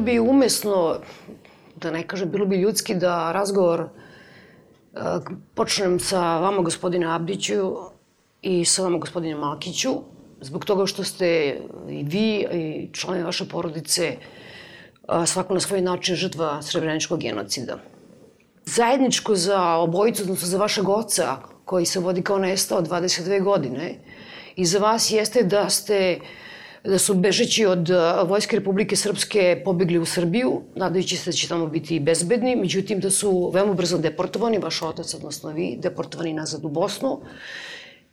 [0.00, 0.96] Bilo bi umesno,
[1.76, 5.00] da ne kažem, bilo bi ljudski da razgovor uh,
[5.54, 7.76] počnem sa vama, gospodine Abdiću,
[8.42, 9.90] i sa vama, gospodine Malkiću,
[10.40, 16.16] zbog toga što ste i vi i članovi vaše porodice uh, svako na svoj način
[16.16, 17.78] žrtva srebreničkog genocida.
[18.64, 23.98] Zajedničko za obojicu, odnosno za vašeg oca, koji se vodi kao nestao 22 godine,
[24.56, 26.26] i za vas jeste da ste uh,
[26.84, 27.90] da su bežeći od
[28.26, 33.10] Vojske Republike Srpske pobegli u Srbiju, nadajući se da će tamo biti bezbedni, međutim da
[33.10, 37.20] su veoma brzo deportovani, vaš otac, odnosno vi, deportovani nazad u Bosnu.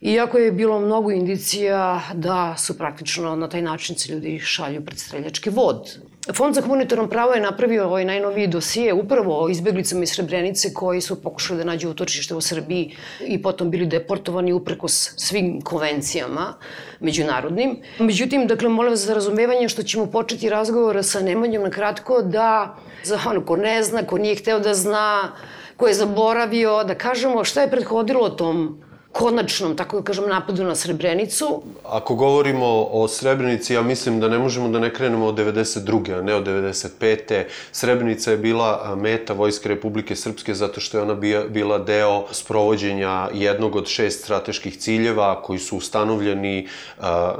[0.00, 4.98] Iako je bilo mnogo indicija da su praktično na taj način se ljudi šalju pred
[4.98, 5.98] streljački vod.
[6.34, 11.00] Fond za humanitarno pravo je napravio ovaj najnoviji dosije upravo o izbeglicama iz Srebrenice koji
[11.00, 12.96] su pokušali da nađu utočište u Srbiji
[13.26, 16.54] i potom bili deportovani uprkos svim konvencijama
[17.00, 17.76] međunarodnim.
[17.98, 22.76] Međutim, dakle, molim vas za razumevanje što ćemo početi razgovor sa Nemanjom na kratko da
[23.04, 25.32] za ono ko ne zna, ko nije hteo da zna,
[25.76, 30.74] ko je zaboravio, da kažemo šta je prethodilo tom konačnom, tako da kažem, napadu na
[30.74, 31.62] Srebrenicu.
[31.84, 36.18] Ako govorimo o Srebrenici, ja mislim da ne možemo da ne krenemo od 92.
[36.18, 37.44] a ne od 95.
[37.72, 41.14] Srebrenica je bila meta Vojske Republike Srpske zato što je ona
[41.48, 46.68] bila deo sprovođenja jednog od šest strateških ciljeva koji su ustanovljeni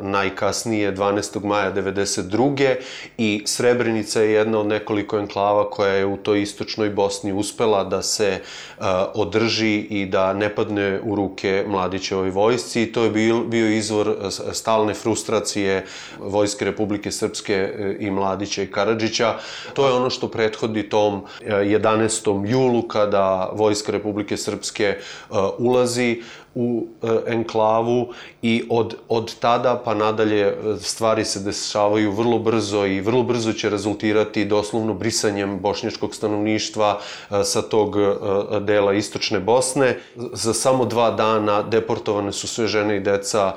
[0.01, 1.45] najkasnije 12.
[1.45, 2.75] maja 92.
[3.19, 8.03] i Srebrenica je jedna od nekoliko enklava koja je u toj istočnoj Bosni uspela da
[8.03, 8.39] se
[9.15, 14.09] održi i da ne padne u ruke Mladićevoj vojsci i to je bio, bio izvor
[14.09, 15.87] e, stalne frustracije
[16.19, 19.34] Vojske Republike Srpske e, i Mladića i Karadžića.
[19.75, 22.47] To je ono što prethodi tom 11.
[22.47, 24.97] E, julu kada Vojska Republike Srpske
[25.59, 26.22] ulazi
[26.55, 26.87] u
[27.27, 28.09] enklavu
[28.43, 33.71] i od, od tada pa nadalje stvari se dešavaju vrlo brzo i vrlo brzo će
[33.71, 37.00] rezultirati doslovno brisanjem bošnjačkog stanovništva
[37.44, 37.97] sa tog
[38.60, 39.99] dela istočne Bosne.
[40.16, 43.53] Za samo dva dana deportovane su sve žene i deca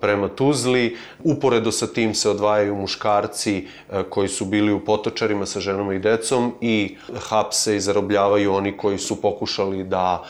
[0.00, 0.96] prema Tuzli.
[1.24, 3.66] Uporedo sa tim se odvajaju muškarci
[4.10, 6.96] koji su bili u potočarima sa ženama i decom i
[7.28, 10.24] hapse i zarobljavaju oni koji su pokušali da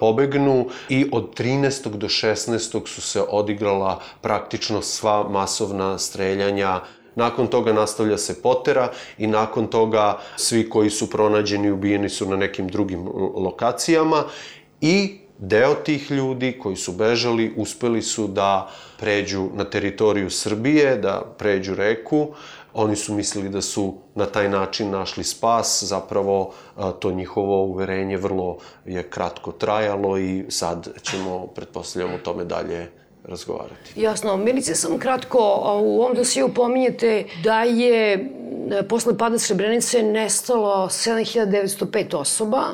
[0.00, 1.88] pobegnu i od 13.
[1.88, 2.86] do 16.
[2.86, 6.80] su se odigrala praktično sva masovna streljanja
[7.16, 12.36] Nakon toga nastavlja se potera i nakon toga svi koji su pronađeni ubijeni su na
[12.36, 14.24] nekim drugim lokacijama
[14.80, 21.22] i deo tih ljudi koji su bežali uspeli su da pređu na teritoriju Srbije, da
[21.38, 22.28] pređu reku.
[22.74, 26.52] Oni su mislili da su na taj način našli spas, zapravo
[26.98, 32.90] to njihovo uverenje vrlo je kratko trajalo i sad ćemo, pretpostavljamo, o tome dalje
[33.24, 34.00] razgovarati.
[34.00, 35.38] Jasno, Milice, sam kratko,
[35.82, 38.30] u ovom dosiju pominjete da je
[38.88, 42.64] posle pada Srebrenice nestalo 7905 osoba,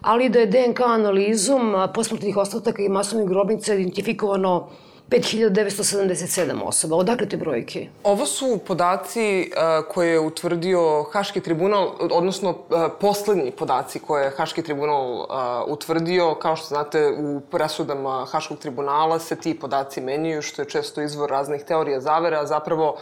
[0.00, 4.68] ali da je DNK analizom posmrtnih ostataka i masovnih grobnica identifikovano
[5.10, 6.96] 5977 osoba.
[6.96, 7.86] Odakle te brojke?
[8.04, 12.56] Ovo su podaci uh, koje je utvrdio Haški tribunal, odnosno uh,
[13.00, 15.26] poslednji podaci koje je Haški tribunal uh,
[15.66, 16.34] utvrdio.
[16.34, 21.30] Kao što znate, u presudama Haškog tribunala se ti podaci menjaju, što je često izvor
[21.30, 22.96] raznih teorija zavere, a zapravo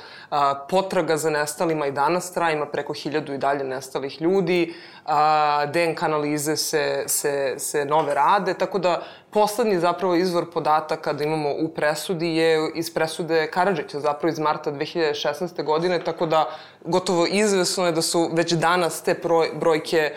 [0.68, 6.02] potraga za nestalima i danas traje, ima preko hiljadu i dalje nestalih ljudi, a, DNK
[6.02, 11.68] analize se, se, se nove rade, tako da poslednji zapravo izvor podataka da imamo u
[11.68, 15.64] presudi je iz presude Karadžića, zapravo iz marta 2016.
[15.64, 16.48] godine, tako da
[16.84, 20.12] gotovo izvesno je da su već danas te broj, brojke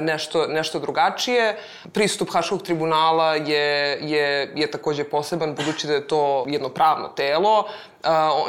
[0.00, 1.56] nešto, nešto drugačije.
[1.92, 7.64] Pristup Haškog tribunala je, je, je takođe poseban, budući da je to jedno pravno telo.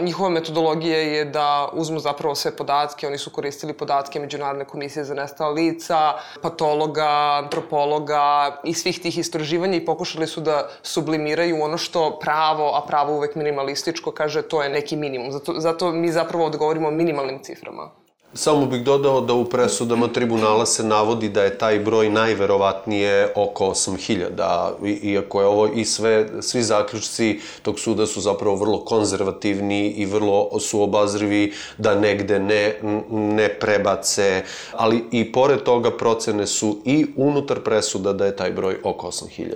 [0.01, 5.13] Njihova metodologija je da uzmu zapravo sve podatke, oni su koristili podatke Međunarodne komisije za
[5.13, 12.19] nestala lica, patologa, antropologa i svih tih istraživanja i pokušali su da sublimiraju ono što
[12.19, 15.31] pravo, a pravo uvek minimalističko, kaže to je neki minimum.
[15.31, 18.04] Zato, zato mi zapravo odgovorimo minimalnim ciframa.
[18.37, 23.65] Samo bih dodao da u presudama tribunala se navodi da je taj broj najverovatnije oko
[23.65, 24.71] 8000,
[25.03, 30.59] iako je ovo i sve, svi zaključci tog suda su zapravo vrlo konzervativni i vrlo
[30.59, 32.75] su obazrivi da negde ne,
[33.11, 38.77] ne prebace, ali i pored toga procene su i unutar presuda da je taj broj
[38.83, 39.53] oko 8000.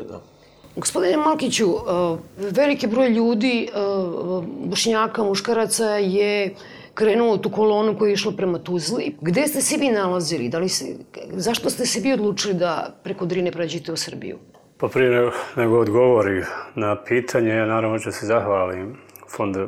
[0.75, 6.55] Gospodine Malkiću, uh, veliki broj ljudi, uh, bošnjaka, muškaraca je
[6.99, 9.15] krenuo tu kolonu koja je išla prema Tuzli.
[9.21, 10.49] Gde ste se vi nalazili?
[10.49, 10.85] Da li se,
[11.31, 14.37] zašto ste se vi odlučili da preko Drine pređete u Srbiju?
[14.77, 16.43] Pa prije nego odgovori
[16.75, 18.97] na pitanje, ja naravno ću se zahvalim
[19.35, 19.67] Fondu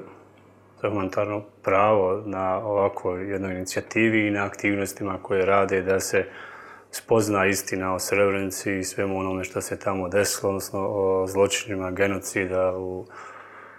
[0.82, 6.26] za humanitarno pravo na ovako jednoj inicijativi i na aktivnostima koje rade da se
[6.92, 12.74] spozna istina o Srebrenici i svemu onome što se tamo desilo, odnosno o zločinima genocida
[12.78, 13.06] u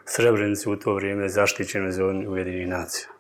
[0.05, 3.12] Srebrenici u to vrijeme zaštićene zoni Ujedinih nacija.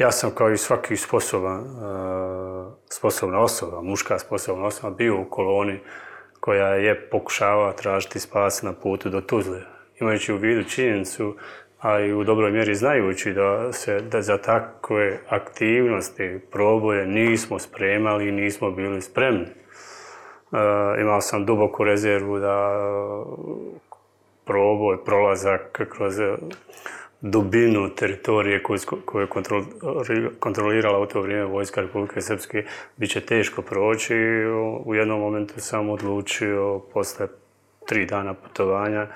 [0.00, 5.80] Ja sam kao i svaki sposoban, uh, sposobna osoba, muška sposobna osoba, bio u koloni
[6.40, 9.60] koja je pokušavala tražiti spas na putu do Tuzle.
[10.00, 11.36] Imajući u vidu činjenicu,
[11.80, 18.28] a i u dobroj mjeri znajući da se da za takve aktivnosti, proboje nismo spremali
[18.28, 19.46] i nismo bili spremni.
[20.50, 20.58] Uh,
[21.00, 22.84] imao sam duboku rezervu da
[24.44, 26.14] proboj, prolazak kroz
[27.20, 32.64] dubinu teritorije koju, koju je kontrolirala u to vrijeme Vojska Republike Srpske,
[32.96, 34.14] bit će teško proći.
[34.84, 37.26] U jednom momentu sam odlučio, posle
[37.86, 39.06] tri dana putovanja,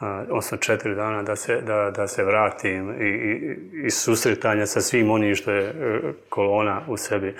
[0.00, 3.56] odnosno četiri dana, da se, da, da se vratim i, i,
[3.86, 7.34] i susretanja sa svim onim što je e, kolona u sebi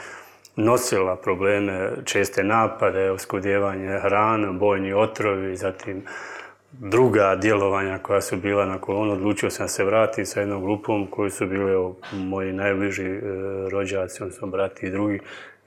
[0.56, 6.02] nosila probleme, česte napade, oskudjevanje hrana, bojni otrovi, zatim
[6.80, 11.30] druga djelovanja koja su bila na kolonu, odlučio sam se vratiti sa jednom grupom koji
[11.30, 13.20] su bili moji najbliži e,
[13.70, 15.20] rođaci, odnosno brati i drugi,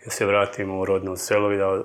[0.05, 1.83] da se vratimo u rodno selo i da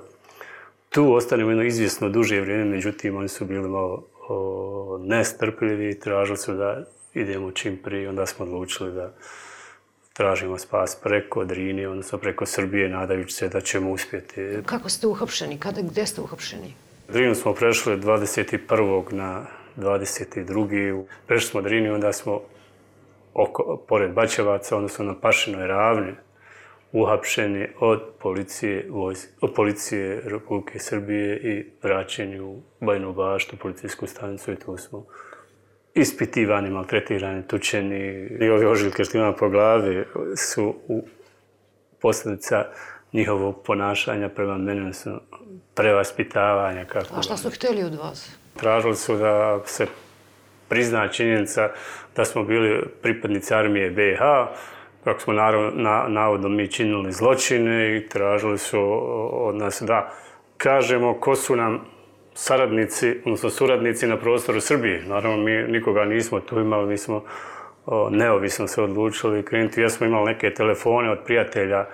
[0.89, 6.37] tu ostanemo jedno izvjesno duže vrijeme, međutim oni su bili malo o, nestrpljivi i tražili
[6.37, 6.83] su da
[7.13, 9.13] idemo čim prije, onda smo odlučili da
[10.13, 14.41] tražimo spas preko Drini, odnosno preko Srbije, nadajući se da ćemo uspjeti.
[14.65, 15.59] Kako ste uhapšeni?
[15.59, 16.73] Kada, gde ste uhapšeni?
[17.07, 19.13] Drinu smo prešli 21.
[19.13, 19.45] na
[19.77, 21.03] 22.
[21.27, 22.41] Prešli smo Drinu, onda smo
[23.33, 26.13] oko, pored Bačevaca, odnosno na Pašinoj ravni,
[26.91, 28.89] uhapšeni od policije,
[29.41, 35.05] od policije Republike Srbije i vraćeni u Bajnu baštu, policijsku stanicu i tu smo
[35.93, 38.27] ispitivani, maltretirani, tučeni.
[38.41, 40.05] I ove ožiljke što imamo po glavi
[40.35, 41.07] su u
[42.01, 42.65] posljedica
[43.13, 45.09] njihovog ponašanja prema mene su
[45.73, 46.85] prevaspitavanja.
[46.85, 48.37] Kako A šta su htjeli od vas?
[48.55, 49.85] Tražili su da se
[50.69, 51.69] prizna činjenica
[52.15, 54.19] da smo bili pripadnici armije BiH,
[55.03, 58.79] kako smo naravno, na, navodno mi činili zločine i tražili su
[59.31, 60.11] od nas da
[60.57, 61.85] kažemo ko su nam
[62.33, 65.03] saradnici, odnosno suradnici na prostoru Srbije.
[65.07, 67.23] Naravno, mi nikoga nismo tu imali, mi smo
[67.85, 69.81] o, neovisno se odlučili krenuti.
[69.81, 71.85] Ja smo imali neke telefone od prijatelja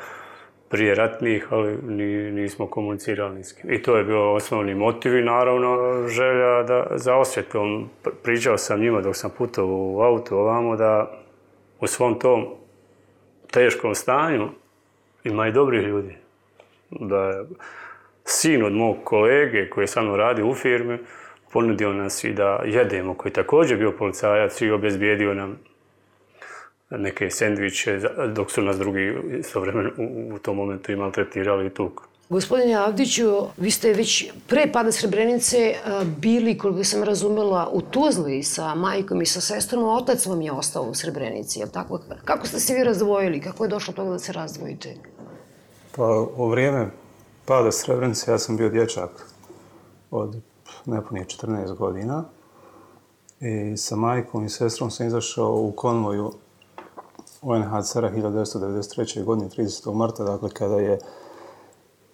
[0.70, 3.74] prije ratnih, ali ni, nismo komunicirali s kim.
[3.74, 5.78] I to je bio osnovni motiv i naravno
[6.08, 7.90] želja da, za osvjetom.
[8.24, 11.20] Pričao sam njima dok sam putovao u autu ovamo da
[11.80, 12.48] u svom tom
[13.52, 14.50] teškom stanju
[15.24, 16.16] ima i dobrih ljudi.
[16.90, 17.46] Da je
[18.24, 20.98] sin od mog kolege koji je sa mnom radio u firmi
[21.54, 25.60] ponudio nas i da jedemo, koji je također bio policajac i obezbijedio nam
[26.90, 28.00] neke sendviče,
[28.36, 32.10] dok su nas drugi istovremeno u, u tom momentu i maltretirali i tuk.
[32.30, 33.28] Gospodine Avdiću,
[33.58, 35.74] vi ste već pre pada Srebrenice
[36.18, 40.52] bili, koliko sam razumela, u Tuzli sa majkom i sa sestrom, a otac vam je
[40.52, 42.00] ostao u Srebrenici, je li tako?
[42.26, 43.42] Kako ste se vi razdvojili?
[43.42, 44.96] Kako je došlo toga da se razdvojite?
[45.96, 46.90] Pa, u vrijeme
[47.46, 49.10] pada Srebrenice ja sam bio dječak
[50.12, 50.36] od
[50.86, 52.24] nepunih 14 godina
[53.40, 56.32] i sa majkom i sestrom sam izašao u konvoju
[57.42, 59.24] UNHCR-a 1993.
[59.24, 59.94] godine, 30.
[59.94, 61.00] marta, dakle, kada je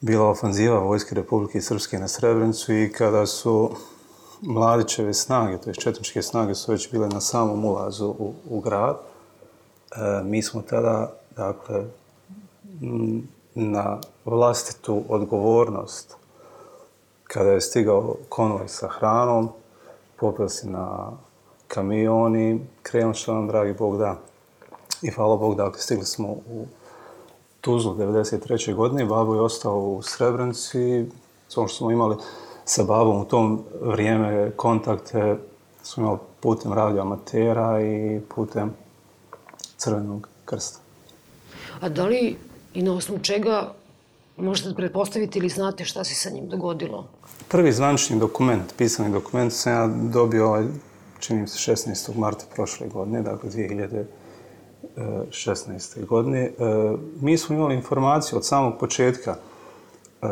[0.01, 3.71] bila ofanziva Vojske Republike Srpske na Srebrenicu i kada su
[4.41, 8.97] mladićeve snage, to je četničke snage, su već bile na samom ulazu u, u grad.
[8.97, 11.83] E, mi smo tada, dakle,
[13.55, 16.15] na vlastitu odgovornost,
[17.23, 19.49] kada je stigao konvoj sa hranom,
[20.19, 21.11] popio se na
[21.67, 24.17] kamioni, krenuo što nam, dragi Bog, da.
[25.05, 26.65] I hvala Bog, dakle, stigli smo u
[27.61, 28.73] Tuzlu 93.
[28.73, 29.05] godine.
[29.05, 31.05] Babo je ostao u Srebrenici.
[31.47, 32.15] Samo što smo imali
[32.65, 35.37] sa babom u tom vrijeme kontakte,
[35.83, 38.73] smo imali putem radio amatera i putem
[39.77, 40.79] Crvenog krsta.
[41.79, 42.37] A da li
[42.73, 43.73] i na osnovu čega
[44.37, 47.07] možete pretpostaviti ili znate šta se sa njim dogodilo?
[47.47, 50.65] Prvi zvančni dokument, pisani dokument, sam ja dobio, ovaj,
[51.19, 52.17] čini mi se, 16.
[52.17, 53.49] marta prošle godine, dakle
[54.97, 56.05] 2016.
[56.05, 56.41] godine.
[56.41, 56.51] E,
[57.21, 59.35] mi smo imali informaciju od samog početka,
[60.21, 60.27] e,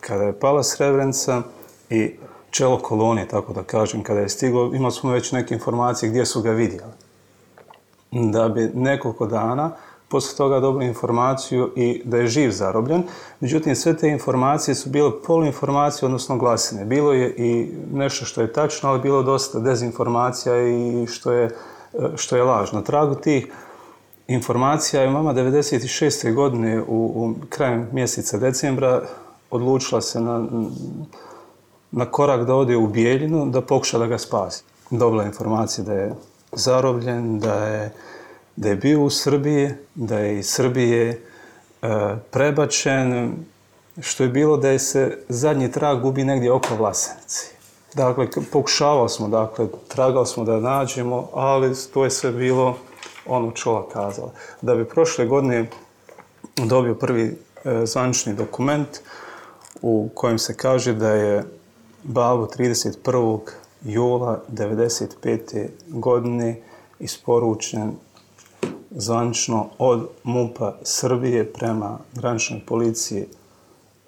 [0.00, 1.42] kada je pala Srebrenica
[1.90, 2.14] i
[2.50, 6.42] čelo kolonije, tako da kažem, kada je stiglo, imali smo već neke informacije gdje su
[6.42, 6.92] ga vidjeli.
[8.10, 9.70] Da bi nekoliko dana
[10.08, 13.02] posle toga dobili informaciju i da je živ zarobljen.
[13.40, 16.84] Međutim, sve te informacije su bile poluinformacije, odnosno glasine.
[16.84, 21.50] Bilo je i nešto što je tačno, ali bilo dosta dezinformacija i što je
[22.16, 22.72] što je laž.
[22.72, 23.46] Na tragu tih
[24.28, 26.34] informacija je mama 96.
[26.34, 29.02] godine u, u krajem mjeseca decembra
[29.50, 30.46] odlučila se na,
[31.90, 34.62] na korak da ode u Bijeljinu da pokuša da ga spasi.
[34.90, 36.14] Dobila informacije da je
[36.52, 37.92] zarobljen, da je,
[38.56, 41.18] da je bio u Srbiji, da je iz Srbije e,
[42.30, 43.32] prebačen,
[44.00, 47.46] što je bilo da je se zadnji trag gubi negdje oko Vlasenici.
[47.94, 52.76] Dakle, pokušavali smo, dakle, tragali smo da nađemo, ali to je sve bilo
[53.28, 54.32] ono čula kazala.
[54.62, 55.70] Da bi prošle godine
[56.56, 57.24] dobio prvi
[57.64, 58.88] e, zvanični dokument
[59.82, 61.44] u kojem se kaže da je
[62.02, 63.38] Babo 31.
[63.84, 65.68] jula 1995.
[65.88, 66.60] godine
[66.98, 67.92] isporučen
[68.90, 73.26] zvanično od MUPA Srbije prema graničnoj policiji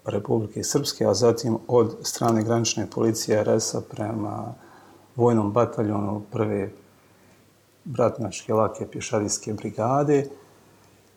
[0.04, 4.54] Republike Srpske, a zatim od strane granične policije RS-a prema
[5.16, 6.70] vojnom bataljonu prve
[7.84, 10.26] bratnačke lake pješadijske brigade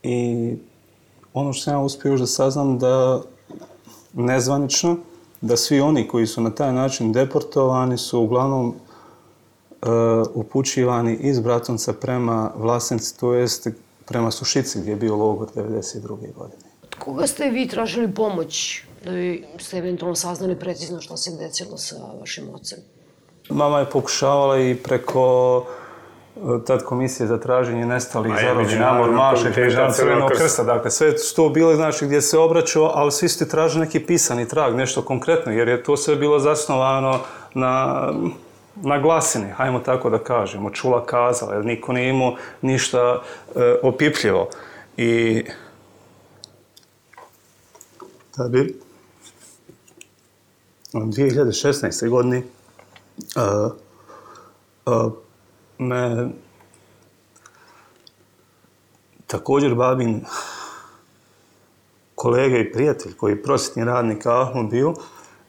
[0.04, 0.54] i
[1.34, 3.22] ono što sam ja uspio još da saznam da
[4.14, 4.98] nezvanično,
[5.42, 9.88] da svi oni koji su na taj način deportovani su uglavnom uh,
[10.34, 13.68] upućivani iz Bratonca prema Vlasenci, to jest
[14.06, 16.34] prema Sušici gdje je bio logor 92.
[16.34, 16.64] godine.
[17.00, 21.96] Koga ste vi tražili pomoć da bi ste eventualno saznali precizno šta se desilo sa
[22.20, 22.80] vašim ocem?
[23.50, 25.66] Mama je pokušavala i preko
[26.68, 30.64] tad komisije za traženje nestalih zarobnih namor Maše, Križan Crvenog krsta.
[30.64, 34.48] Dakle, sve su to bile, znači, gdje se obraćao, ali svi ste tražili neki pisani
[34.48, 37.20] trag, nešto konkretno, jer je to sve bilo zasnovano
[37.54, 38.08] na,
[38.76, 43.22] na glasini, hajmo tako da kažemo, čula kazala, jer niko nije imao ništa
[43.56, 44.50] e, opipljivo.
[44.98, 45.44] I
[48.38, 48.80] da bi
[50.94, 52.10] 2016.
[52.10, 52.44] godini
[53.36, 53.72] uh,
[54.86, 55.14] uh,
[55.78, 56.30] me
[59.28, 60.26] također babin
[62.16, 64.94] kolega i prijatelj koji je prosjetni radnik Ahmo bio,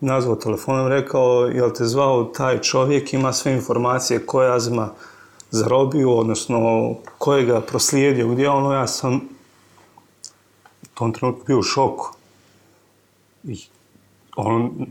[0.00, 4.88] nazvao telefonom, rekao, jel te zvao taj čovjek, ima sve informacije koja zma
[5.50, 9.14] zarobio, odnosno koje ga proslijedio, gdje ono, ja sam
[10.82, 12.12] u tom trenutku bio u šoku.
[13.44, 13.58] I
[14.36, 14.86] on,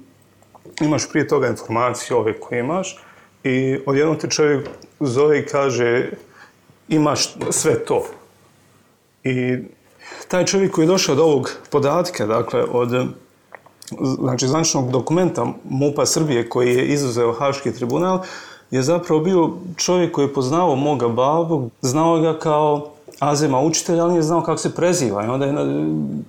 [0.81, 2.97] imaš prije toga informacije ove koje imaš
[3.43, 4.69] i odjednom te čovjek
[5.00, 6.09] zove i kaže
[6.88, 8.05] imaš sve to.
[9.23, 9.57] I
[10.27, 13.07] taj čovjek koji je došao do ovog podatka, dakle, od
[14.19, 18.19] znači, zvančnog dokumenta MUPA Srbije koji je izuzeo Haški tribunal,
[18.71, 24.12] je zapravo bio čovjek koji je poznao moga babu, znao ga kao Azema učitelj, ali
[24.12, 25.25] nije znao kako se preziva.
[25.25, 25.53] I onda je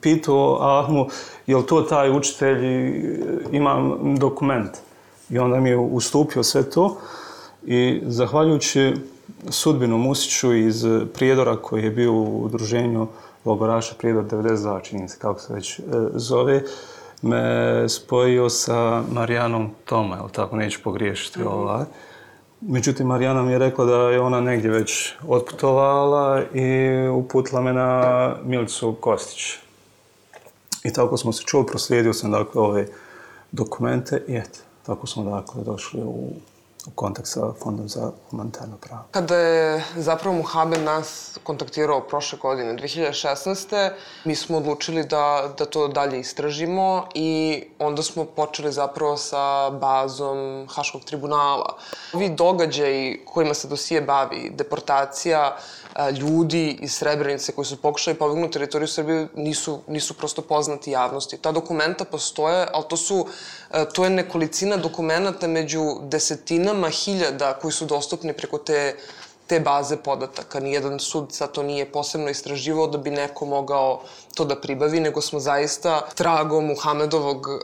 [0.01, 1.07] pitao Ahmu,
[1.47, 2.61] je li to taj učitelj,
[3.53, 4.71] imam dokument.
[5.31, 6.97] I onda mi je ustupio sve to.
[7.67, 8.95] I zahvaljujući
[9.49, 13.07] sudbinu Musiću iz Prijedora koji je bio u udruženju
[13.45, 15.83] logoraša Prijedor 92, čini se kako se već e,
[16.15, 16.63] zove,
[17.23, 21.53] me spojio sa Marijanom Toma, jel tako, neću pogriješiti mm -hmm.
[21.53, 21.85] ovaj.
[22.61, 28.35] Međutim, Marijana mi je rekla da je ona negdje već otputovala i uputila me na
[28.45, 29.57] Milicu Kostić.
[30.85, 32.87] I tako smo se čuli, proslijedio sam dakle ove
[33.53, 36.29] dokumente i eto, tako smo dakle došli u
[36.87, 39.03] u kontakt sa Fondom za humanitarno pravo.
[39.11, 43.91] Kada je zapravo Muhamed nas kontaktirao prošle godine, 2016.
[44.25, 50.67] mi smo odlučili da, da to dalje istražimo i onda smo počeli zapravo sa bazom
[50.71, 51.77] Haškog tribunala.
[52.13, 55.57] Ovi događaji kojima se dosije bavi, deportacija,
[56.21, 61.39] ljudi iz Srebrenice koji su pokušali pobegnuti teritoriju Srbije nisu, nisu prosto poznati javnosti.
[61.39, 63.27] Ta dokumenta postoje, ali to su
[63.95, 68.97] to je nekolicina dokumenta među desetinama hiljada koji su dostupni preko te
[69.47, 70.61] te baze podataka.
[70.61, 74.01] Nijedan sud sad to nije posebno istraživao da bi neko mogao
[74.35, 77.59] to da pribavi, nego smo zaista tragom Muhamedovog uh,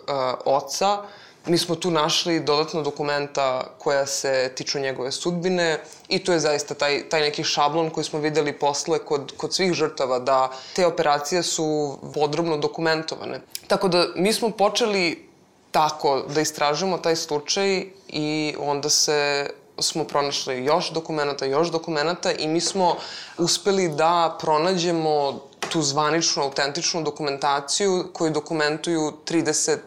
[0.45, 1.09] oca uh,
[1.47, 6.75] Mi smo tu našli dodatna dokumenta koja se tiču njegove sudbine i to je zaista
[6.75, 11.43] taj, taj neki šablon koji smo videli posle kod, kod svih žrtava, da te operacije
[11.43, 13.41] su podrobno dokumentovane.
[13.67, 15.29] Tako da mi smo počeli
[15.71, 22.49] tako da istražujemo taj slučaj i onda se smo pronašli još dokumenta, još dokumenta i
[22.49, 22.97] mi smo
[23.39, 29.79] uspeli da pronađemo tu zvaničnu, autentičnu dokumentaciju koju dokumentuju 30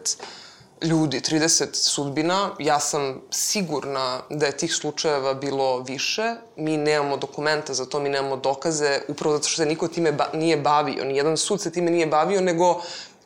[0.82, 2.50] ljudi, 30 sudbina.
[2.58, 6.34] Ja sam sigurna da je tih slučajeva bilo više.
[6.56, 10.28] Mi nemamo dokumenta za to, mi nemamo dokaze, upravo zato što se niko time ba
[10.34, 11.04] nije bavio.
[11.04, 12.80] Nijedan sud se time nije bavio, nego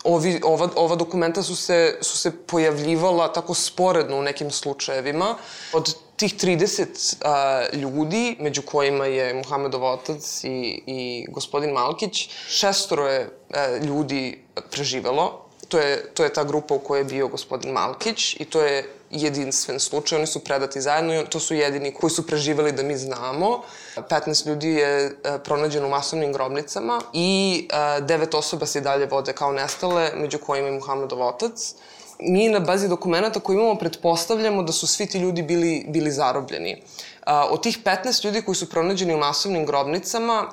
[0.05, 5.35] ovi, ova, ova dokumenta su se, su se pojavljivala tako sporedno u nekim slučajevima.
[5.73, 13.07] Od tih 30 a, ljudi, među kojima je Muhamedov otac i, i gospodin Malkić, šestoro
[13.07, 15.48] je a, ljudi preživelo.
[15.69, 18.95] To je, to je ta grupa u kojoj je bio gospodin Malkić i to je
[19.11, 20.17] jedinstven slučaj.
[20.19, 23.63] Oni su predati zajedno i to su jedini koji su preživali da mi znamo.
[23.97, 27.69] 15 ljudi je pronađeno u masovnim grobnicama i
[28.01, 31.75] devet osoba se dalje vode kao nestale, među kojima je Muhamedov otac
[32.21, 36.83] mi na bazi dokumenta koje imamo pretpostavljamo da su svi ti ljudi bili, bili zarobljeni.
[37.29, 40.51] Od tih 15 ljudi koji su pronađeni u masovnim grobnicama,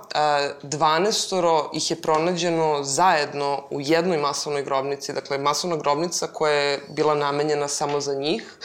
[0.64, 7.16] 12 ih je pronađeno zajedno u jednoj masovnoj grobnici, dakle masovna grobnica koja je bila
[7.16, 8.58] namenjena samo za njih.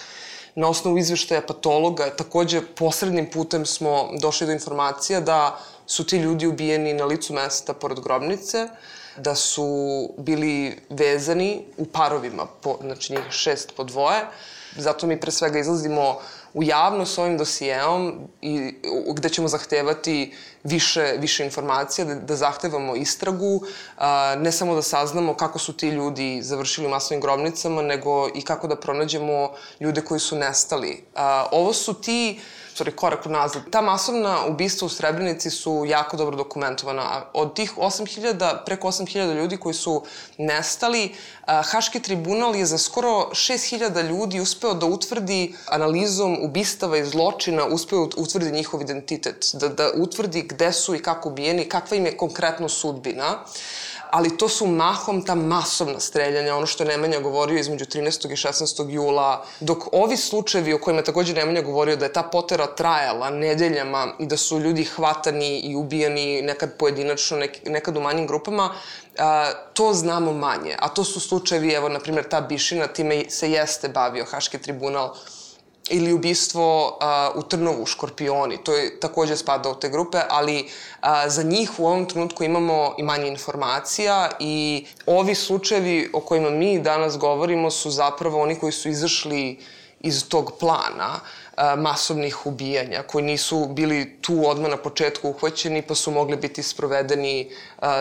[0.54, 6.46] Na osnovu izveštaja patologa, takođe posrednim putem smo došli do informacija da su ti ljudi
[6.46, 8.68] ubijeni na licu mesta pored grobnice,
[9.16, 9.66] da su
[10.18, 14.26] bili vezani u parovima, po, znači njih šest po dvoje.
[14.76, 16.18] Zato mi pre svega izlazimo
[16.54, 18.74] u javno s ovim dosijeom i
[19.14, 23.62] gde ćemo zahtevati više, više informacija, da, da zahtevamo istragu,
[23.98, 28.42] a, ne samo da saznamo kako su ti ljudi završili u masovnim grobnicama, nego i
[28.42, 31.04] kako da pronađemo ljude koji su nestali.
[31.14, 32.40] A, ovo su ti
[32.74, 33.62] sorry, korak nazad.
[33.70, 37.22] Ta masovna ubistva u Srebrenici su jako dobro dokumentovana.
[37.32, 40.02] Od tih 8000, preko 8000 ljudi koji su
[40.38, 41.14] nestali,
[41.46, 48.06] Haški tribunal je za skoro 6000 ljudi uspeo da utvrdi analizom ubistava i zločina, uspeo
[48.06, 52.16] da utvrdi njihov identitet, da, da utvrdi gde su i kako ubijeni, kakva im je
[52.16, 53.44] konkretno sudbina
[54.12, 58.32] ali to su mahom ta masovna streljanja, ono što je Nemanja govorio između 13.
[58.32, 58.90] i 16.
[58.90, 64.06] jula, dok ovi slučajevi o kojima takođe Nemanja govorio da je ta potera trajala nedeljama
[64.18, 68.74] i da su ljudi hvatani i ubijani nekad pojedinačno, nekad u manjim grupama,
[69.18, 70.76] a, to znamo manje.
[70.78, 75.14] A to su slučajevi, evo, na primjer, ta Bišina, time se jeste bavio Haški tribunal
[75.90, 80.60] ili ubistvo uh, u Trnovu, Škorpioni, to je takođe spada u te grupe, ali
[81.02, 86.50] uh, za njih u ovom trenutku imamo i manje informacija i ovi slučajevi o kojima
[86.50, 89.58] mi danas govorimo su zapravo oni koji su izašli
[90.00, 91.20] iz tog plana
[91.76, 97.50] masovnih ubijanja, koji nisu bili tu odmah na početku uhvaćeni, pa su mogli biti sprovedeni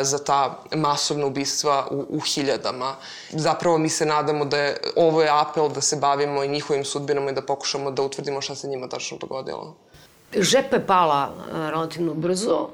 [0.01, 2.95] za ta masovna ubistva u, u hiljadama.
[3.29, 7.31] Zapravo mi se nadamo da je, ovo je apel da se bavimo i njihovim sudbinama
[7.31, 9.75] i da pokušamo da utvrdimo šta se njima tačno dogodilo.
[10.33, 12.69] Žepe pala relativno brzo,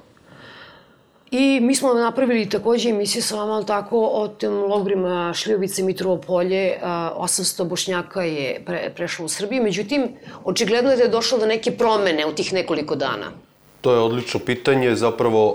[1.32, 6.18] I mi smo napravili takođe emisiju sa vama, tako, o tim logorima Šljovice i Mitrovo
[6.18, 6.80] polje.
[6.84, 9.60] 800 bošnjaka je pre, prešlo u Srbiji.
[9.60, 10.08] Međutim,
[10.44, 13.32] očigledno je da je došlo do neke promene u tih nekoliko dana.
[13.82, 14.96] To je odlično pitanje.
[14.96, 15.50] Zapravo,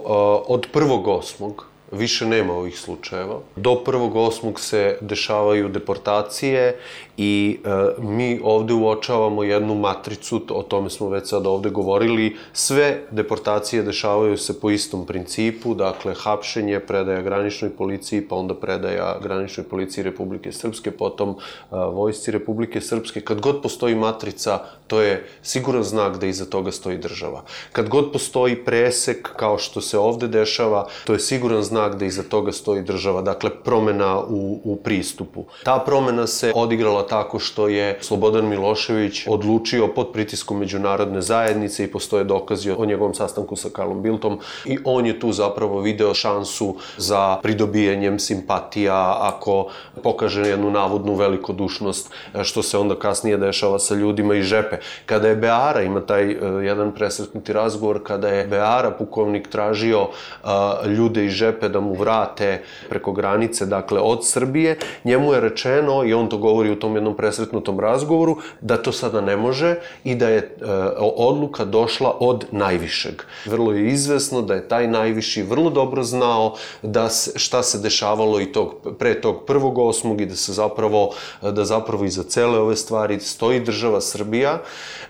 [0.49, 3.41] od prvog osmog više nema ovih slučajeva.
[3.57, 6.77] Do prvog osmog se dešavaju deportacije
[7.17, 7.69] i e,
[8.03, 14.39] mi ovde uočavamo jednu matricu, o tome smo već sad ovde govorili, sve deportacije dešavaju
[14.39, 20.53] se po istom principu, dakle hapšenje, predaja graničnoj policiji, pa onda predaja graničnoj policiji Republike
[20.53, 21.35] Srpske, potom e,
[21.71, 23.21] vojsci Republike Srpske.
[23.21, 24.59] Kad god postoji matrica,
[24.91, 27.45] to je siguran znak da iza toga stoji država.
[27.73, 32.23] Kad god postoji presek, kao što se ovde dešava, to je siguran znak da iza
[32.23, 35.45] toga stoji država, dakle promena u, u pristupu.
[35.65, 41.93] Ta promena se odigrala tako što je Slobodan Milošević odlučio pod pritiskom međunarodne zajednice i
[41.93, 46.75] postoje dokazi o njegovom sastanku sa Karlom Biltom i on je tu zapravo video šansu
[46.97, 49.71] za pridobijanjem simpatija ako
[50.03, 52.11] pokaže jednu navodnu velikodušnost
[52.43, 54.80] što se onda kasnije dešava sa ljudima iz žepe.
[55.07, 60.51] Kada je Beara, ima taj uh, jedan presretnuti razgovor, kada je Beara pukovnik tražio uh,
[60.87, 66.15] ljude iz žepe da mu vrate preko granice, dakle od Srbije, njemu je rečeno, i
[66.15, 70.29] on to govori u tom jednom presretnutom razgovoru, da to sada ne može i da
[70.29, 70.65] je e,
[71.01, 73.23] odluka došla od najvišeg.
[73.47, 78.41] Vrlo je izvesno da je taj najviši vrlo dobro znao da se, šta se dešavalo
[78.41, 81.11] i tog, pre tog prvog osmog i da se zapravo,
[81.43, 84.59] da zapravo iza cele ove stvari stoji država Srbija.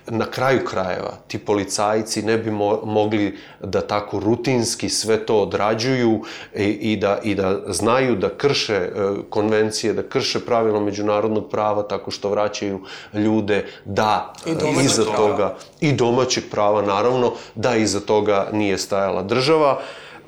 [0.07, 6.23] Na kraju krajeva, ti policajci ne bi mo mogli da tako rutinski sve to odrađuju
[6.57, 8.91] i, i, da, i da znaju da krše e,
[9.31, 12.81] konvencije, da krše pravila međunarodnog prava tako što vraćaju
[13.15, 14.51] ljude da I
[14.85, 15.17] iza prava.
[15.17, 19.81] toga i domaćeg prava naravno da iza toga nije stajala država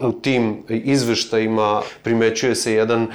[0.02, 3.06] u tim izveštajima primećuje se jedan,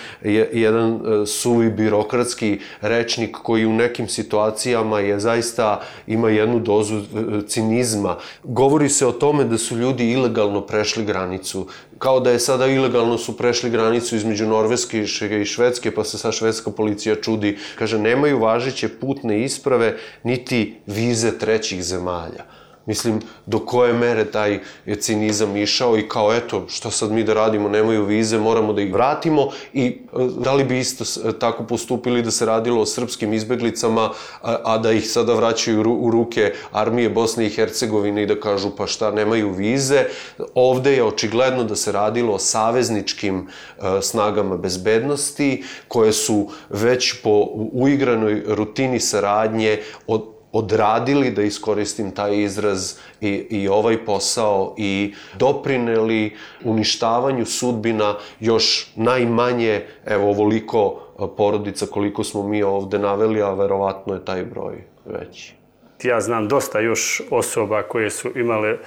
[0.53, 7.01] jedan e, suvi birokratski rečnik koji u nekim situacijama je zaista ima jednu dozu e,
[7.47, 8.17] cinizma.
[8.43, 11.67] Govori se o tome da su ljudi ilegalno prešli granicu
[11.99, 15.01] kao da je sada ilegalno su prešli granicu između Norveske
[15.41, 17.57] i Švedske, pa se sa švedska policija čudi.
[17.75, 22.45] Kaže, nemaju važeće putne isprave, niti vize trećih zemalja.
[22.87, 24.59] Mislim, do koje mere taj
[24.99, 28.93] cinizam išao i kao, eto, što sad mi da radimo, nemaju vize, moramo da ih
[28.93, 29.95] vratimo i e,
[30.39, 34.77] da li bi isto e, tako postupili da se radilo o srpskim izbeglicama, a, a
[34.77, 39.11] da ih sada vraćaju u ruke armije Bosne i Hercegovine i da kažu pa šta,
[39.11, 40.05] nemaju vize.
[40.55, 43.47] Ovde je očigledno da se radilo o savezničkim
[43.79, 52.11] a, e, snagama bezbednosti, koje su već po uigranoj rutini saradnje od odradili, da iskoristim
[52.11, 60.99] taj izraz, i, i ovaj posao i doprineli uništavanju sudbina još najmanje, evo, ovoliko
[61.37, 65.53] porodica koliko smo mi ovde naveli, a verovatno je taj broj veći.
[66.03, 68.77] Ja znam dosta još osoba koje su imale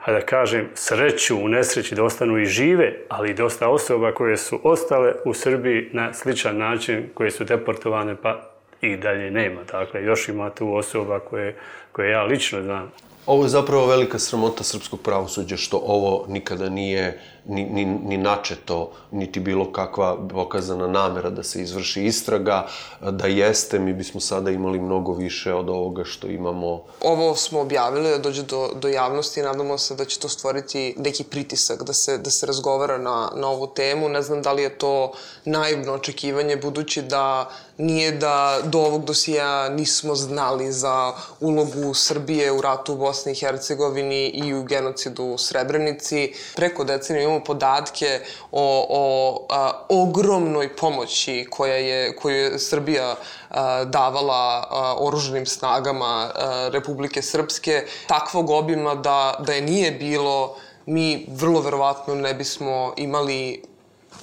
[0.00, 4.60] hajde da kažem, sreću u nesreći da ostanu i žive, ali dosta osoba koje su
[4.62, 8.49] ostale u Srbiji na sličan način, koje su deportovane pa
[8.80, 9.60] i dalje nema.
[9.64, 11.56] Dakle, još ima tu osoba koje,
[11.92, 12.92] koje ja lično znam.
[13.26, 18.92] Ovo je zapravo velika sramota srpskog pravosuđa što ovo nikada nije ni, ni, ni načeto,
[19.10, 22.66] niti bilo kakva pokazana namera da se izvrši istraga.
[23.10, 26.82] Da jeste, mi bismo sada imali mnogo više od ovoga što imamo.
[27.00, 30.94] Ovo smo objavili da dođe do, do javnosti i nadamo se da će to stvoriti
[30.98, 34.08] neki pritisak da se, da se razgovara na, na ovu temu.
[34.08, 35.12] Ne znam da li je to
[35.44, 42.60] naivno očekivanje, budući da nije da do ovog dosija nismo znali za ulogu Srbije u
[42.60, 46.32] ratu u Bosni i Hercegovini i u genocidu u Srebrenici.
[46.56, 48.20] Preko decenije imamo podatke
[48.52, 53.14] o, o a, ogromnoj pomoći koja je, koju je Srbija
[53.50, 60.56] a, davala a, oruženim snagama a, Republike Srpske, takvog obima da, da je nije bilo
[60.86, 63.62] mi vrlo verovatno ne bismo imali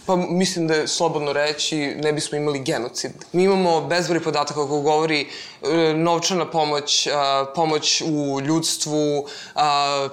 [0.07, 3.11] Pa mislim da je slobodno reći, ne bismo imali genocid.
[3.31, 7.07] Mi imamo bezbroj podataka kako govori e, novčana pomoć,
[7.55, 9.25] pomoć u ljudstvu,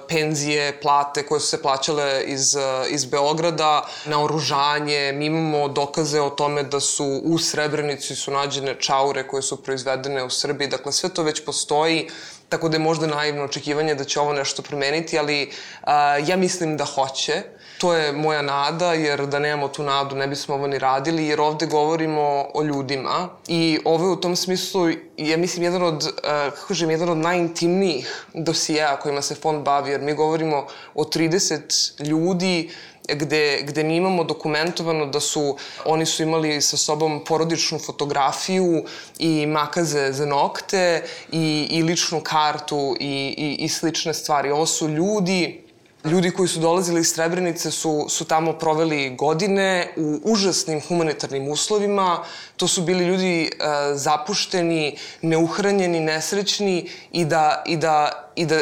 [0.07, 2.57] penzije, plate koje su se plaćale iz,
[2.89, 5.11] iz Beograda, naoružanje.
[5.11, 10.23] Mi imamo dokaze o tome da su u Srebrenici su nađene čaure koje su proizvedene
[10.23, 10.67] u Srbiji.
[10.67, 12.09] Dakle, sve to već postoji.
[12.49, 15.51] Tako da je možda naivno očekivanje da će ovo nešto promeniti, ali
[15.83, 17.41] a, ja mislim da hoće.
[17.77, 21.41] To je moja nada, jer da nemamo tu nadu ne bismo ovo ni radili, jer
[21.41, 26.11] ovde govorimo o ljudima i ovo je u tom smislu, ja mislim, jedan od, uh,
[26.55, 32.09] kako kažem, jedan od najintimnijih dosijeja kojima se fond bavi, jer mi govorimo o 30
[32.09, 32.69] ljudi
[33.09, 38.83] gde, gde mi dokumentovano da su, oni su imali sa sobom porodičnu fotografiju
[39.19, 44.51] i makaze za nokte i, i ličnu kartu i, i, i slične stvari.
[44.51, 45.65] Ovo su ljudi
[46.05, 52.23] Ljudi koji su dolazili iz Srebrenice su, su tamo proveli godine u užasnim humanitarnim uslovima.
[52.57, 53.49] To su bili ljudi e,
[53.95, 58.59] zapušteni, neuhranjeni, nesrećni i da, i da, i da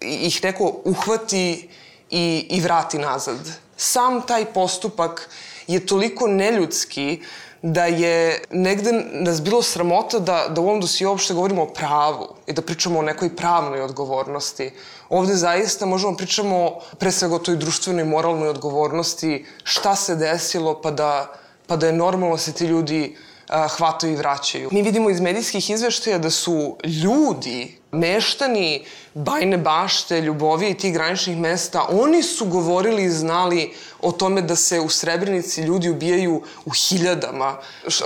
[0.00, 1.68] ih neko uhvati
[2.10, 3.63] i, i vrati nazad.
[3.84, 5.28] Sam taj postupak
[5.66, 7.20] je toliko neljudski
[7.62, 12.28] da je negde nas bilo sramota da, da u ovom dosiju uopšte govorimo o pravu
[12.46, 14.70] i da pričamo o nekoj pravnoj odgovornosti.
[15.08, 20.90] Ovde zaista možemo pričamo pre svega o toj društvenoj moralnoj odgovornosti, šta se desilo pa
[20.90, 21.32] da,
[21.66, 23.16] pa da je normalno da se ti ljudi
[23.48, 24.68] a, hvataju i vraćaju.
[24.72, 31.38] Mi vidimo iz medijskih izveštaja da su ljudi, meštani Bajne bašte, Ljubovije i tih graničnih
[31.38, 36.70] mesta, oni su govorili i znali o tome da se u Srebrenici ljudi ubijaju u
[36.70, 37.56] hiljadama.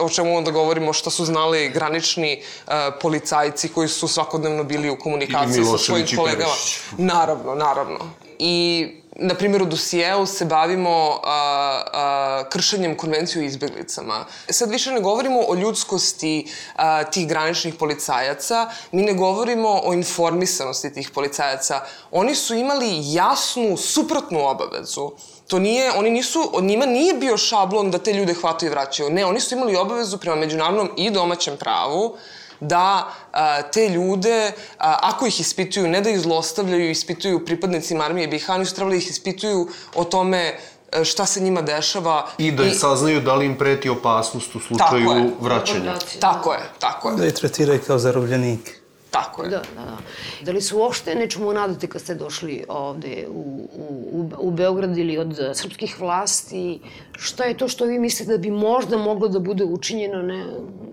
[0.01, 4.99] O čemu onda govorimo šta su znali granični uh, policajci koji su svakodnevno bili u
[4.99, 6.53] komunikaciji sa svojim kolegama.
[6.99, 7.99] Naravno, naravno.
[8.39, 8.87] I
[9.19, 14.25] na primjer, u dosijeu se bavimo a, a, kršenjem konvencije o izbeglicama.
[14.51, 20.93] Sad više ne govorimo o ljudskosti a, tih graničnih policajaca, mi ne govorimo o informisanosti
[20.93, 21.81] tih policajaca.
[22.11, 25.11] Oni su imali jasnu, suprotnu obavezu.
[25.47, 29.11] To nije, oni nisu, od njima nije bio šablon da te ljude hvataju i vraćaju.
[29.11, 32.17] Ne, oni su imali obavezu prema međunarodnom i domaćem pravu
[32.61, 38.29] da a, te ljude, a, ako ih ispituju, ne da ih zlostavljaju, ispituju pripadnicima armije
[38.29, 40.59] BiH, oni su trebali da ih ispituju o tome
[40.93, 42.27] e, šta se njima dešava.
[42.39, 42.75] I da I...
[42.75, 45.95] saznaju da li im preti opasnost u slučaju tako vraćanja.
[46.21, 47.17] Tako je, tako je.
[47.17, 48.78] Da ih tretiraju kao zarobljenike.
[49.11, 49.51] Tako je.
[49.51, 49.97] Da, da, da.
[50.45, 53.69] Da li se uopšte nečemu nadate kad ste došli ovde u,
[54.13, 56.81] u, u Beograd ili od srpskih vlasti?
[57.13, 60.45] Šta je to što vi mislite da bi možda moglo da bude učinjeno, ne,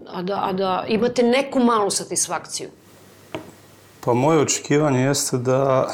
[0.08, 2.70] a, da, a da imate neku malu satisfakciju?
[4.00, 5.90] Pa moje očekivanje jeste da,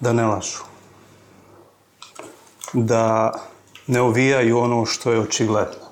[0.00, 0.64] da ne lažu.
[2.72, 3.32] Da
[3.86, 5.86] ne uvijaju ono što je očigledno.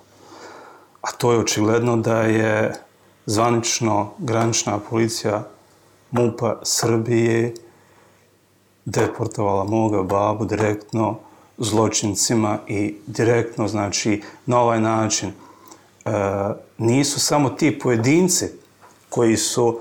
[1.00, 2.74] A to je očigledno da je
[3.26, 5.42] zvanično granična policija
[6.10, 7.54] MUPA Srbije
[8.84, 11.18] deportovala moga babu direktno
[11.58, 16.10] zločincima i direktno, znači, na ovaj način e,
[16.78, 18.46] nisu samo ti pojedinci
[19.08, 19.78] koji su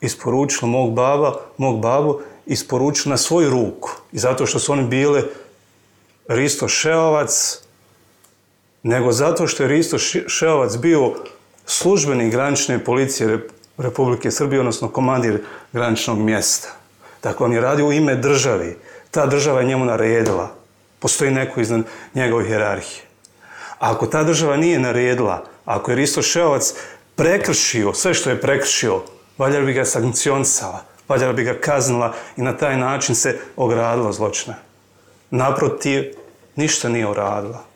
[0.00, 3.90] isporučili mog baba, mog babu, isporučili na svoju ruku.
[4.12, 5.22] I zato što su oni bile
[6.28, 7.58] Risto Šeovac,
[8.82, 11.14] nego zato što je Risto Šeovac bio
[11.66, 13.48] službenik granične policije
[13.80, 16.68] Republike Srbije, odnosno komandir graničnog mjesta.
[17.22, 18.76] Dakle, on je radio u ime državi.
[19.10, 20.54] Ta država je njemu naredila.
[20.98, 21.82] Postoji neko iznad
[22.14, 23.02] njegove hjerarhije.
[23.78, 26.74] Ako ta država nije naredila, ako je Risto Šeovac
[27.16, 29.02] prekršio sve što je prekršio,
[29.38, 34.54] valjda bi ga sankcionisala, valjda bi ga kaznila i na taj način se ogradila zločina.
[35.30, 36.04] Naprotiv,
[36.56, 37.69] ništa nije uradila.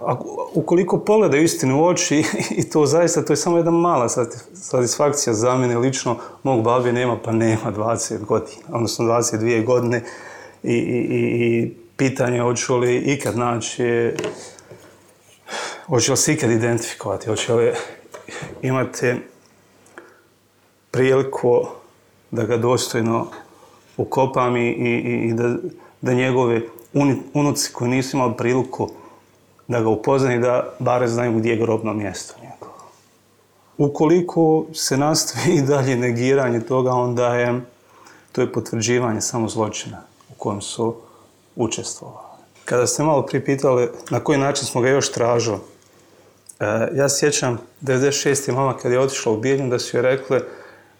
[0.00, 2.24] Ako, ukoliko pogledaju istinu u oči
[2.58, 4.08] i to zaista, to je samo jedna mala
[4.54, 10.02] satisfakcija za mene lično, mog babi nema, pa nema 20 godina, odnosno 22 godine.
[10.62, 14.12] I, i, i, pitanje hoću li ikad naći,
[15.86, 17.72] hoće li se ikad identifikovati, hoće li
[18.62, 19.14] imati
[20.90, 21.66] priliku
[22.30, 23.26] da ga dostojno
[23.96, 25.56] ukopam i, i, i da,
[26.00, 26.60] da njegove
[27.34, 28.90] unuci koji nisu imali priliku
[29.68, 32.90] da ga upoznaju da bare znaju gdje je grobno mjesto njegovo.
[33.78, 37.60] Ukoliko se nastavi i dalje negiranje toga, onda je
[38.32, 40.96] to je potvrđivanje samo zločina u kojem su
[41.56, 42.26] učestvovali.
[42.64, 45.58] Kada ste malo pripitali na koji način smo ga još tražili,
[46.60, 48.52] e, ja sjećam 96.
[48.52, 50.40] mama kad je otišla u Bijeljnu da su joj rekli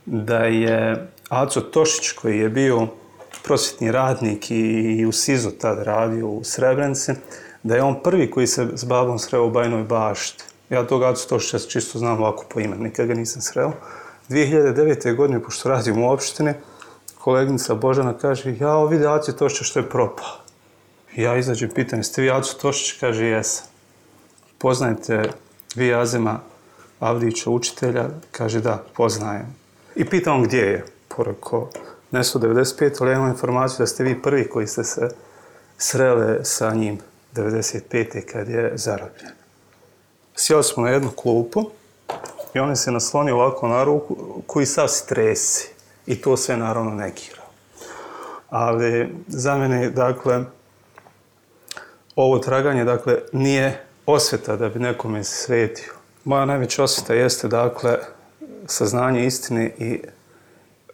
[0.06, 2.86] da je Aco Tošić koji je bio
[3.44, 7.12] prosvjetni radnik i u SIZO tad radio u Srebrenici,
[7.66, 10.44] da je on prvi koji se s babom sreo u Bajnoj bašti.
[10.70, 13.72] Ja tog Acu Tošića čisto znam ovako po imenu, nikad ga nisam sreo.
[14.28, 15.16] 2009.
[15.16, 16.54] godine, pošto radim u opštini,
[17.18, 20.28] kolegnica Božana kaže, ja vidi Acu Tošića što je propao.
[21.16, 23.00] Ja izađem pitanje, ste vi Acu Tošić?
[23.00, 23.66] Kaže, jesam.
[24.58, 25.30] Poznajete
[25.74, 26.40] vi Azema
[27.00, 28.08] Avdića, učitelja?
[28.30, 29.54] Kaže, da, poznajem.
[29.96, 30.84] I pitam gdje je.
[31.08, 31.68] Porako,
[32.10, 35.08] nesu 95, ali ja imam informaciju da ste vi prvi koji ste se
[35.78, 36.98] srele sa njim
[37.36, 38.26] 95.
[38.32, 39.32] kad je zarobljen.
[40.34, 41.70] Sjeli smo na jednu klupu
[42.54, 45.68] i on se naslonio ovako na ruku koji sav si tresi.
[46.06, 47.42] I to sve naravno negira.
[48.48, 50.44] Ali za mene, dakle,
[52.16, 55.92] ovo traganje, dakle, nije osveta da bi nekome svetio.
[56.24, 57.98] Moja najveća osveta jeste, dakle,
[58.66, 60.00] saznanje istine i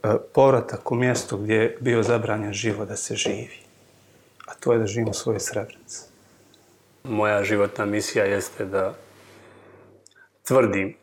[0.02, 3.58] e, povratak u mjesto gdje je bio zabranjen život da se živi.
[4.46, 6.11] A to je da živimo svoje srebrnice.
[7.04, 8.94] Moja životna misija jeste da
[10.48, 10.94] tvrdim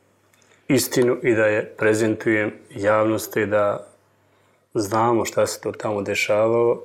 [0.68, 3.88] istinu i da je prezentujem javnosti da
[4.74, 6.84] znamo šta se to tamo dešavalo.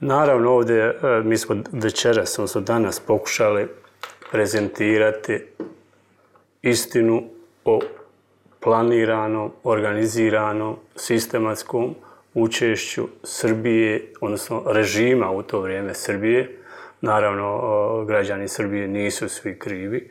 [0.00, 3.68] Naravno ovdje e, mi smo večeras, odnosno danas pokušali
[4.30, 5.46] prezentirati
[6.62, 7.22] istinu
[7.64, 7.80] o
[8.60, 11.94] planiranom, organiziranom, sistematskom
[12.34, 16.59] učešću Srbije, odnosno režima u to vrijeme Srbije,
[17.00, 20.10] Naravno, građani Srbije nisu svi krivi.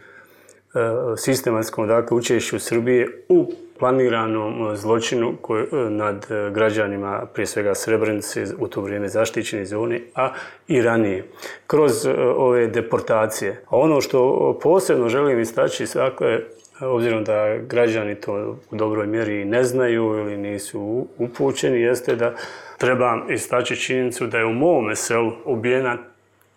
[0.74, 0.80] E,
[1.18, 8.68] sistematskom dakle, učešću Srbije u planiranom zločinu koji, e, nad građanima, prije svega Srebrenice, u
[8.68, 10.34] to vrijeme zaštićene zone, a
[10.68, 11.24] i ranije,
[11.68, 13.62] kroz e, ove deportacije.
[13.70, 16.40] A ono što posebno želim istaći, dakle,
[16.82, 22.34] obzirom da građani to u dobroj mjeri ne znaju ili nisu upućeni, jeste da
[22.78, 25.98] treba istaći činjenicu da je u mome selu ubijena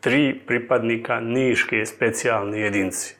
[0.02, 3.14] tri pripadnika Niške specijalne jedinci.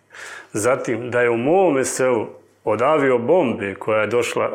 [0.53, 2.27] Zatim, da je u mome selu
[2.65, 4.51] od aviobombe koja je došla,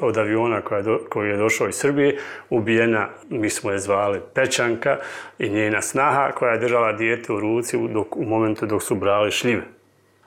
[0.00, 2.18] od aviona koja do, koji je došao iz Srbije,
[2.50, 4.96] ubijena, mi smo je zvali Pečanka
[5.38, 9.30] i njena snaha koja je držala dijete u ruci dok, u momentu dok su brali
[9.30, 9.62] šljive.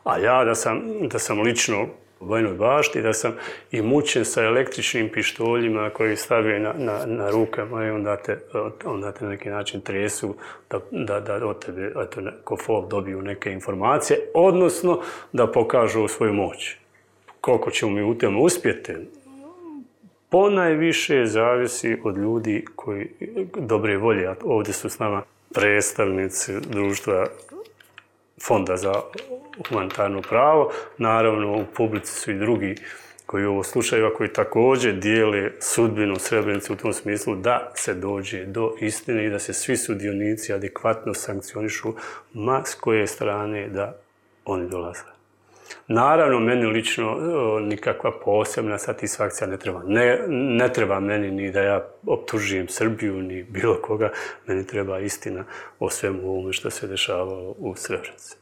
[0.04, 1.88] A ja da sam, da sam lično
[2.21, 3.34] vojnoj bašti, da sam
[3.71, 8.39] i mučen sa električnim pištoljima koji stavio na, na, na ruke moje, onda te,
[8.86, 10.36] onda te na neki način tresu
[10.69, 16.34] da, da, da od tebe, eto, ko fol dobiju neke informacije, odnosno da pokažu svoju
[16.34, 16.75] moć.
[17.41, 18.93] Koliko ćemo mi u tome uspjeti,
[20.29, 23.07] ponajviše zavisi od ljudi koji
[23.55, 27.27] dobre volje, a ovdje su s nama predstavnici društva
[28.41, 28.93] Fonda za
[29.69, 30.71] humanitarno pravo.
[30.97, 32.75] Naravno, u publici su i drugi
[33.25, 38.45] koji ovo slušaju, a koji također dijele sudbinu Srebrenice u tom smislu da se dođe
[38.45, 41.93] do istine i da se svi sudionici adekvatno sankcionišu,
[42.34, 43.95] ma s koje strane da
[44.45, 45.20] oni dolaze.
[45.88, 49.84] Naravno, meni lično o, nikakva posebna satisfakcija ne treba.
[49.86, 54.12] Ne, ne treba meni ni da ja optužujem Srbiju, ni bilo koga.
[54.47, 55.43] Meni treba istina
[55.79, 58.36] o svemu ovome što se dešavalo u Srebrenici.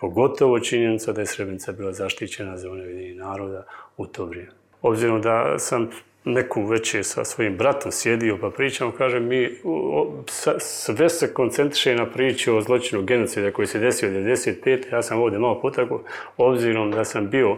[0.00, 4.52] Pogotovo činjenica da je Srebrenica bila zaštićena za one naroda u to vrijeme.
[4.82, 5.90] Obzirom da sam
[6.26, 11.94] neku veće sa svojim bratom sjedio pa pričam, kaže mi o, sa, sve se koncentriše
[11.94, 14.92] na priču o zločinu genocida koji se desio 95.
[14.92, 16.02] Ja sam ovdje malo potakao,
[16.36, 17.56] obzirom da sam bio u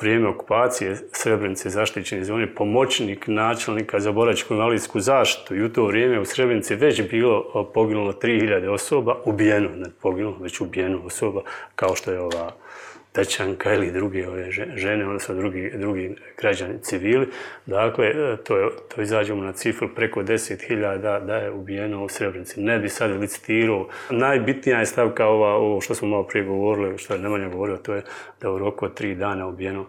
[0.00, 6.20] vrijeme okupacije Srebrenice zaštićene zone pomoćnik načelnika za boračku invalidsku zaštitu i u to vrijeme
[6.20, 11.42] u Srebrenici već bilo poginulo 3000 osoba, ubijeno, ne poginulo, već ubijeno osoba,
[11.74, 12.52] kao što je ova
[13.12, 17.28] Tečanka ili druge ove žene, odnosno drugi, drugi građani civili.
[17.66, 22.60] Dakle, to, to izađemo na cifru preko 10.000 da je ubijeno u Srebrenici.
[22.60, 23.88] Ne bi sad licitirao.
[24.10, 27.94] Najbitnija je stavka ova, ovo što smo malo prije govorili, što je Nemanja govorio, to
[27.94, 28.02] je
[28.40, 29.86] da u roku od tri dana ubijeno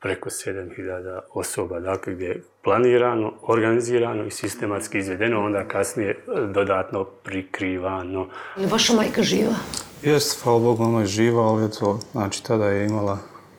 [0.00, 6.16] preko 7000 osoba, dakle gdje je planirano, organizirano i sistematski izvedeno, onda kasnije
[6.54, 8.28] dodatno prikrivano.
[8.56, 9.54] Je vaša majka živa?
[10.02, 13.18] Jest, hvala Bogu, ona je živa, ali eto, znači tada je imala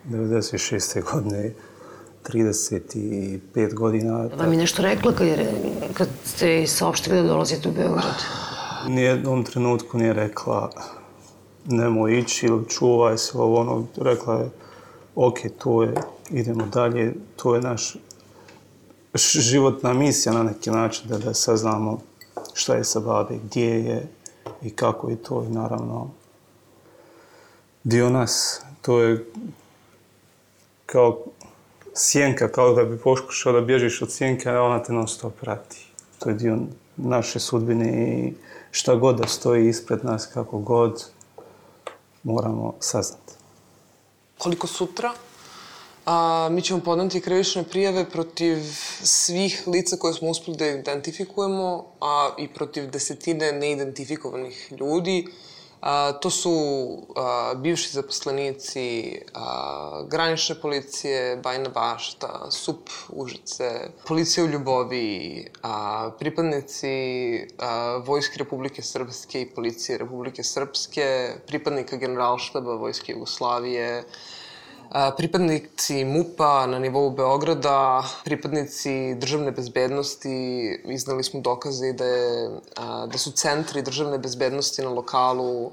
[0.10, 1.04] 96.
[1.12, 1.54] godine
[2.24, 4.30] 35 godina.
[4.38, 5.52] Vam je nešto rekla kad, je,
[5.94, 8.24] kad ste saopštili da dolazite u Beograd?
[8.88, 10.70] Nijednom trenutku nije rekla
[11.66, 13.86] nemoj ići ili čuvaj se ovo ono.
[13.98, 14.50] Rekla je,
[15.16, 15.94] ok, to je,
[16.30, 17.96] idemo dalje, to je naš
[19.40, 22.00] životna misija na neki način da, da saznamo
[22.54, 24.08] šta je sa babe, gdje je
[24.62, 26.12] i kako je to i naravno
[27.88, 28.62] dio nas.
[28.82, 29.26] To je
[30.86, 31.24] kao
[31.96, 35.88] sjenka, kao da bi pokušao da bježiš od sjenke, a ona te non stop prati.
[36.20, 36.58] To je dio
[36.98, 38.34] naše sudbine i
[38.72, 41.06] šta god da stoji ispred nas, kako god,
[42.24, 43.34] moramo saznati.
[44.38, 45.14] Koliko sutra?
[46.06, 48.58] A, mi ćemo podnati krivične prijave protiv
[49.04, 55.28] svih lica koje smo uspeli da identifikujemo, a i protiv desetine neidentifikovanih ljudi.
[55.82, 56.52] A, to su
[57.16, 63.70] a, bivši zaposlenici a, granične policije, Bajna Bašta, SUP Užice,
[64.08, 66.96] policija u Ljubovi, a, pripadnici
[67.60, 74.04] a, Vojske Republike Srpske i policije Republike Srpske, pripadnika generalštaba Vojske Jugoslavije,
[75.18, 80.30] pripadnici MUPA na nivou Beograda, pripadnici državne bezbednosti,
[80.86, 82.50] iznali smo dokaze da, je,
[83.08, 85.72] da su centri državne bezbednosti na lokalu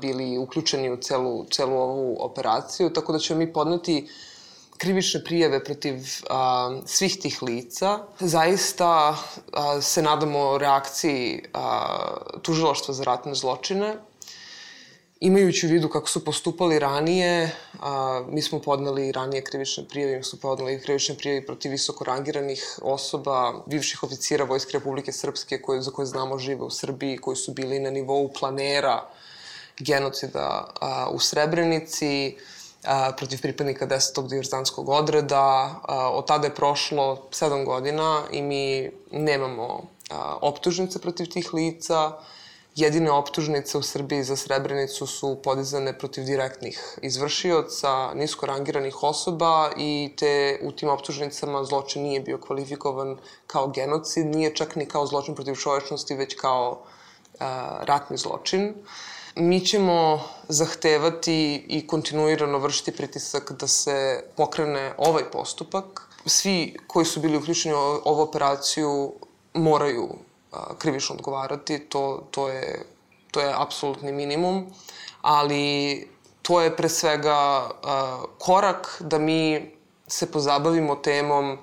[0.00, 4.08] bili uključeni u celu, celu ovu operaciju, tako da ćemo mi podneti
[4.82, 5.94] krivične prijeve protiv
[6.30, 7.98] a, svih tih lica.
[8.20, 9.16] Zaista
[9.52, 11.86] a, se nadamo reakciji a,
[12.42, 13.94] tužilaštva za ratne zločine,
[15.24, 20.24] Imajući u vidu kako su postupali ranije, a, mi smo podneli ranije krivične prijeve, mi
[20.24, 25.90] smo podneli krivične prijeve protiv visoko rangiranih osoba, bivših oficira Vojske Republike Srpske koje, za
[25.90, 29.08] koje znamo žive u Srbiji, koji su bili na nivou planera
[29.78, 32.36] genocida a, u Srebrenici,
[32.84, 34.28] a, protiv pripadnika 10.
[34.28, 35.80] diverzanskog odreda.
[35.82, 42.12] A, od tada je prošlo 7 godina i mi nemamo a, optužnice protiv tih lica,
[42.74, 50.12] jedine optužnice u Srbiji za Srebrenicu su podizane protiv direktnih izvršioca, nisko rangiranih osoba i
[50.16, 55.34] te u tim optužnicama zločin nije bio kvalifikovan kao genocid, nije čak ni kao zločin
[55.34, 56.82] protiv čovečnosti, već kao
[57.40, 58.74] a, ratni zločin.
[59.36, 66.08] Mi ćemo zahtevati i kontinuirano vršiti pritisak da se pokrene ovaj postupak.
[66.26, 69.12] Svi koji su bili uključeni u ovu operaciju
[69.54, 70.08] moraju
[70.78, 72.84] krivično odgovarati, to, to je,
[73.30, 74.66] to je apsolutni minimum,
[75.22, 76.08] ali
[76.42, 77.70] to je pre svega
[78.38, 79.72] korak da mi
[80.06, 81.58] se pozabavimo temom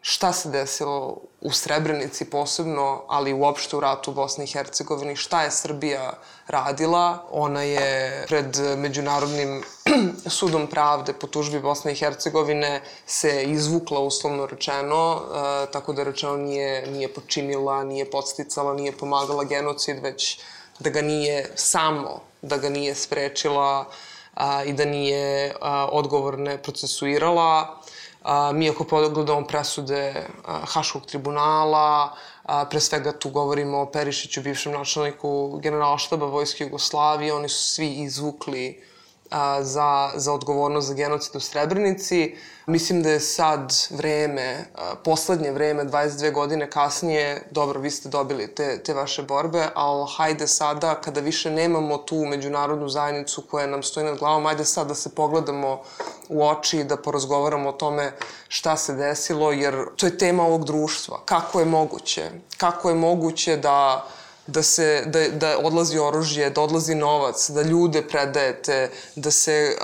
[0.00, 5.42] šta se desilo u Srebrenici posebno, ali uopšte u ratu u Bosni i Hercegovini, šta
[5.42, 6.12] je Srbija
[6.46, 7.26] radila.
[7.30, 9.62] Ona je pred Međunarodnim
[10.38, 16.36] sudom pravde po tužbi Bosne i Hercegovine se izvukla uslovno rečeno, e, tako da rečeno
[16.36, 20.40] nije, nije počinila, nije podsticala, nije pomagala genocid, već
[20.78, 23.84] da ga nije samo, da ga nije sprečila
[24.34, 27.81] a, i da nije a, odgovorne procesuirala
[28.22, 34.72] A, mi ako pogledamo presude Haškog tribunala, a, pre svega tu govorimo o Perišiću, bivšem
[34.72, 38.91] načelniku generalštaba Vojske Jugoslavije, oni su svi izvukli
[39.32, 42.36] a, za, za odgovornost za genocid u Srebrenici.
[42.66, 48.54] Mislim da je sad vreme, a, poslednje vreme, 22 godine kasnije, dobro, vi ste dobili
[48.54, 53.82] te, te vaše borbe, ali hajde sada, kada više nemamo tu međunarodnu zajednicu koja nam
[53.82, 55.82] stoji nad glavom, hajde sad da se pogledamo
[56.28, 58.12] u oči i da porazgovaramo o tome
[58.48, 61.20] šta se desilo, jer to je tema ovog društva.
[61.24, 62.30] Kako je moguće?
[62.56, 64.06] Kako je moguće da
[64.46, 69.76] da se da, da odlazi oružje, da odlazi novac, da ljude predajete, da se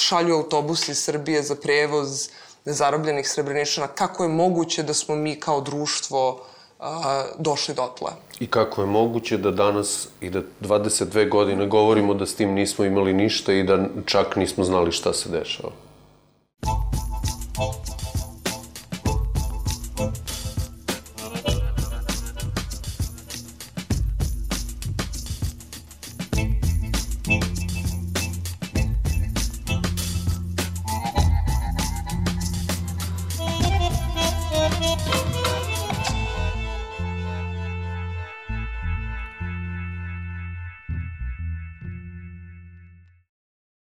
[0.00, 2.28] šalju autobusi iz Srbije za prevoz
[2.64, 3.86] zarobljenih srebreničana.
[3.86, 6.44] Kako je moguće da smo mi kao društvo
[6.78, 8.10] a, došli dotle?
[8.40, 12.84] I kako je moguće da danas i da 22 godine govorimo da s tim nismo
[12.84, 15.70] imali ništa i da čak nismo znali šta se dešava?